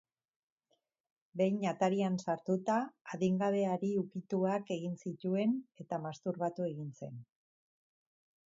[1.41, 2.77] Behin atarian sartuta,
[3.17, 7.25] adingabeari ukituak egin zituen, eta masturbatu egin zen.